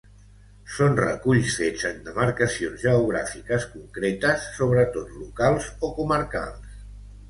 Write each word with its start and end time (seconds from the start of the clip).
Són 0.75 0.95
reculls 0.99 1.57
fets 1.59 1.85
en 1.91 1.99
demarcacions 2.09 2.87
geogràfiques 2.87 3.69
concretes, 3.77 4.51
sobretot 4.59 5.17
locals 5.23 5.73
o 5.91 5.97
comarcals. 6.03 6.79